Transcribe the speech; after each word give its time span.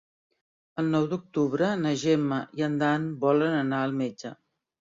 El 0.83 0.87
nou 0.95 1.03
d'octubre 1.11 1.69
na 1.83 1.93
Gemma 2.05 2.41
i 2.63 2.67
en 2.71 2.81
Dan 2.85 3.07
volen 3.27 3.55
anar 3.63 3.83
al 3.89 3.99
metge. 4.03 4.37